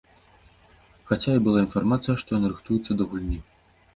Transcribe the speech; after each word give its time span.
Хаця 1.09 1.31
і 1.39 1.43
была 1.47 1.59
інфармацыя, 1.65 2.15
што 2.21 2.29
ён 2.39 2.49
рыхтуецца 2.53 2.91
да 3.03 3.09
гульні. 3.13 3.37